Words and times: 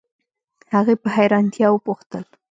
هغې 0.73 0.95
په 1.01 1.07
حیرانتیا 1.15 1.67
وپوښتل 1.71 2.23